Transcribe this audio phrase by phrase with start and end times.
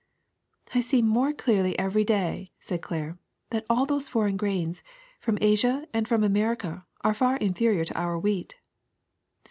[0.25, 3.17] *'*^ I see more clearly every day, ''said Claire, ^'
[3.51, 4.81] that all those foreign grains,
[5.19, 8.55] from Asia and from Amer ica, are far inferior to our wheat.